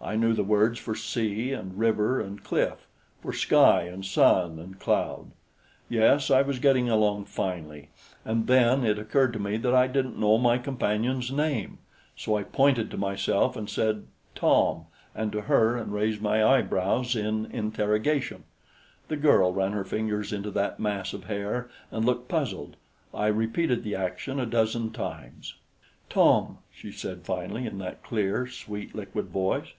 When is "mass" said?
20.78-21.12